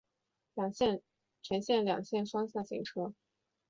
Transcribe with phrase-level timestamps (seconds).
[1.43, 3.13] 全线两线双向行车。